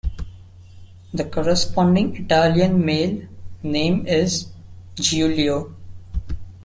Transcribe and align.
The 1.13 1.25
corresponding 1.25 2.15
Italian 2.15 2.83
male 2.83 3.21
name 3.61 4.07
is 4.07 4.47
Giulio. 4.95 5.75